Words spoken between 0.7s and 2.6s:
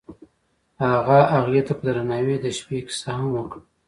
هغه هغې ته په درناوي د